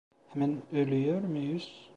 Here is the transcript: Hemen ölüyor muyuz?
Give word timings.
Hemen 0.33 0.61
ölüyor 0.73 1.21
muyuz? 1.21 1.89